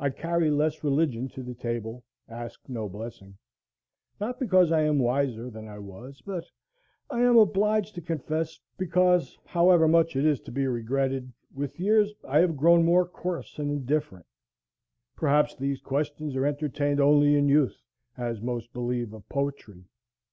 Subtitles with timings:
[0.00, 3.36] I carry less religion to the table, ask no blessing;
[4.20, 6.50] not because I am wiser than I was, but,
[7.08, 12.12] I am obliged to confess, because, however much it is to be regretted, with years
[12.26, 14.26] I have grown more coarse and indifferent.
[15.14, 17.80] Perhaps these questions are entertained only in youth,
[18.16, 19.84] as most believe of poetry.